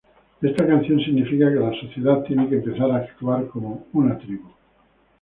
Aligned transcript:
Esta 0.41 0.65
canción 0.65 0.99
significa 0.99 1.47
que 1.49 1.59
la 1.59 1.79
sociedad 1.79 2.23
tiene 2.23 2.49
que 2.49 2.55
empezar 2.55 2.89
a 2.89 2.95
actuar 3.05 3.45
como 3.49 3.85
"una 3.93 4.17
tribu". 4.17 4.49